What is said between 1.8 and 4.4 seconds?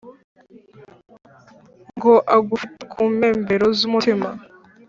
ngo agufite kumpembero zumutima